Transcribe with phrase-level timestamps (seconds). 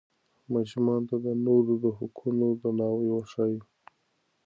[0.53, 3.57] ماشومانو ته د نورو د حقونو درناوی وښایئ.